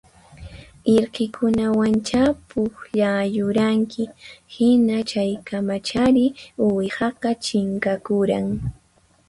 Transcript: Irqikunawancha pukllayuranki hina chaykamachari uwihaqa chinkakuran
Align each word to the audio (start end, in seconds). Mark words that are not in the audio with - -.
Irqikunawancha 0.95 2.21
pukllayuranki 2.49 4.03
hina 4.53 4.97
chaykamachari 5.09 6.25
uwihaqa 6.65 7.29
chinkakuran 7.45 8.45